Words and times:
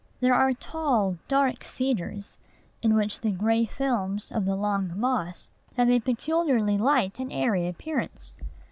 There 0.19 0.33
are 0.33 0.53
tall, 0.55 1.19
dark 1.27 1.63
cedars, 1.63 2.39
in 2.81 2.95
which 2.95 3.21
the 3.21 3.31
gray 3.31 3.65
films 3.65 4.31
of 4.31 4.45
the 4.45 4.55
long 4.55 4.99
moss 4.99 5.51
have 5.75 5.91
a 5.91 5.99
peculiarly 5.99 6.79
light 6.79 7.19
and 7.19 7.31
airy 7.31 7.67
appearance. 7.67 8.33